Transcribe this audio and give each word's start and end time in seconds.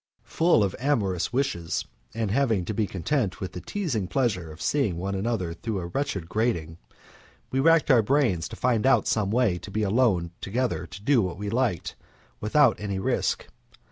Full 0.25 0.63
of 0.63 0.75
amorous 0.79 1.31
wishes 1.31 1.85
and 2.15 2.31
having 2.31 2.65
to 2.65 2.73
be 2.73 2.87
content 2.87 3.39
with 3.39 3.51
the 3.51 3.61
teasing 3.61 4.07
pleasure 4.07 4.51
of 4.51 4.59
seeing 4.59 4.97
one 4.97 5.13
another 5.13 5.53
through 5.53 5.79
a 5.79 5.85
wretched 5.85 6.27
grating, 6.27 6.79
we 7.51 7.59
racked 7.59 7.91
our 7.91 8.01
brains 8.01 8.47
to 8.49 8.55
find 8.55 8.87
out 8.87 9.05
some 9.05 9.29
way 9.29 9.59
to 9.59 9.69
be 9.69 9.83
alone 9.83 10.31
together 10.41 10.87
to 10.87 11.03
do 11.03 11.21
what 11.21 11.37
we 11.37 11.51
liked, 11.51 11.93
without 12.39 12.79
any 12.79 12.97
risk. 12.97 13.45